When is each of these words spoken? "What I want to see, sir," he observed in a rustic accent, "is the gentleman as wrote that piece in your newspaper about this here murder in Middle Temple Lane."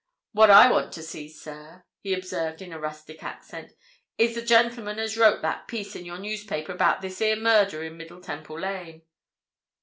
"What 0.31 0.49
I 0.49 0.71
want 0.71 0.91
to 0.93 1.03
see, 1.03 1.29
sir," 1.29 1.85
he 1.99 2.15
observed 2.15 2.63
in 2.63 2.73
a 2.73 2.79
rustic 2.79 3.23
accent, 3.23 3.73
"is 4.17 4.33
the 4.33 4.41
gentleman 4.41 4.97
as 4.97 5.15
wrote 5.15 5.43
that 5.43 5.67
piece 5.67 5.95
in 5.95 6.05
your 6.05 6.17
newspaper 6.17 6.71
about 6.71 7.03
this 7.03 7.19
here 7.19 7.35
murder 7.35 7.83
in 7.83 7.97
Middle 7.97 8.19
Temple 8.19 8.59
Lane." 8.61 9.03